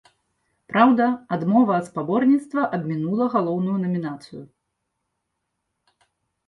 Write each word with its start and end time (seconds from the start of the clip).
Праўда, 0.71 1.05
адмова 1.37 1.73
ад 1.81 1.85
спаборніцтва 1.91 2.61
абмінула 2.79 3.25
галоўную 3.35 3.77
намінацыю. 3.83 4.43